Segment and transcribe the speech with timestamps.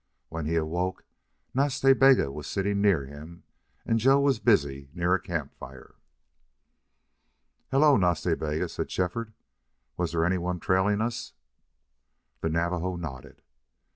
[0.29, 1.03] When he awoke
[1.53, 3.43] Nas Ta Bega was sitting near him
[3.85, 5.93] and Joe was busy near a camp fire.
[7.69, 9.31] "Hello, Nas Ta Bega!" said Shefford.
[9.97, 11.33] "Was there any one trailing us?"
[12.39, 13.43] The Navajo nodded.